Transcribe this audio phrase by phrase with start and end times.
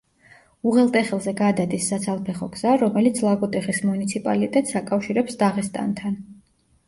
[0.69, 6.17] უღელტეხილზე გადადის საცალფეხო გზა, რომელიც ლაგოდეხის მუნიციპალიტეტს აკავშირებს დაღესტანთან.